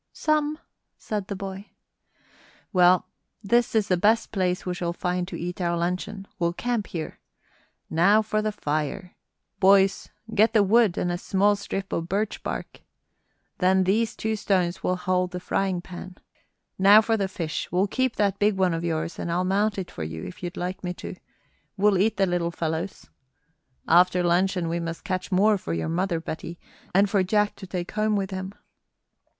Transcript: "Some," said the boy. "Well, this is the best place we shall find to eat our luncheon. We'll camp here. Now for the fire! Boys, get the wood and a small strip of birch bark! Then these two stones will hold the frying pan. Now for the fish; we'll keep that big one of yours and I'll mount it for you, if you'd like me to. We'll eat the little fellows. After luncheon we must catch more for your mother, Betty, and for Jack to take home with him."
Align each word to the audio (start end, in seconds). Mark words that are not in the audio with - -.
"Some," 0.13 0.57
said 0.97 1.27
the 1.27 1.35
boy. 1.35 1.67
"Well, 2.73 3.05
this 3.43 3.75
is 3.75 3.87
the 3.87 3.97
best 3.97 4.31
place 4.31 4.65
we 4.65 4.73
shall 4.73 4.93
find 4.93 5.27
to 5.27 5.39
eat 5.39 5.61
our 5.61 5.77
luncheon. 5.77 6.27
We'll 6.39 6.53
camp 6.53 6.87
here. 6.87 7.19
Now 7.87 8.23
for 8.23 8.41
the 8.41 8.51
fire! 8.51 9.13
Boys, 9.59 10.09
get 10.33 10.53
the 10.53 10.63
wood 10.63 10.97
and 10.97 11.11
a 11.11 11.19
small 11.19 11.55
strip 11.55 11.93
of 11.93 12.09
birch 12.09 12.41
bark! 12.41 12.81
Then 13.59 13.83
these 13.83 14.15
two 14.15 14.35
stones 14.35 14.81
will 14.81 14.95
hold 14.95 15.29
the 15.33 15.39
frying 15.39 15.81
pan. 15.81 16.17
Now 16.79 16.99
for 17.01 17.15
the 17.15 17.27
fish; 17.27 17.71
we'll 17.71 17.85
keep 17.85 18.15
that 18.15 18.39
big 18.39 18.57
one 18.57 18.73
of 18.73 18.83
yours 18.83 19.19
and 19.19 19.31
I'll 19.31 19.43
mount 19.43 19.77
it 19.77 19.91
for 19.91 20.03
you, 20.03 20.23
if 20.23 20.41
you'd 20.41 20.57
like 20.57 20.83
me 20.83 20.95
to. 20.95 21.15
We'll 21.77 21.99
eat 21.99 22.17
the 22.17 22.25
little 22.25 22.49
fellows. 22.49 23.07
After 23.87 24.23
luncheon 24.23 24.67
we 24.67 24.79
must 24.79 25.03
catch 25.03 25.31
more 25.31 25.59
for 25.59 25.73
your 25.73 25.89
mother, 25.89 26.19
Betty, 26.19 26.57
and 26.91 27.07
for 27.07 27.21
Jack 27.21 27.55
to 27.57 27.67
take 27.67 27.91
home 27.91 28.15
with 28.15 28.31
him." 28.31 28.55